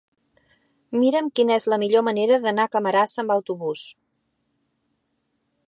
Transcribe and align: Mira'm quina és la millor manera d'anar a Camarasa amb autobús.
Mira'm 1.01 1.27
quina 1.39 1.57
és 1.61 1.67
la 1.73 1.79
millor 1.83 2.05
manera 2.07 2.39
d'anar 2.45 2.65
a 2.69 2.71
Camarasa 2.77 3.21
amb 3.25 3.35
autobús. 3.39 3.87